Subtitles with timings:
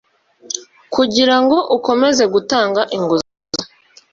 [0.93, 3.63] Kugira ngo ukomeze gutanga inguzanyo